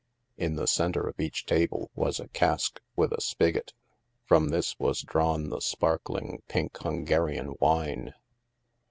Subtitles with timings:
[0.35, 3.73] In the center of each table was a cask with a spig got.
[4.25, 8.15] From this was drawn the sparkling, pink, Hungarian wine.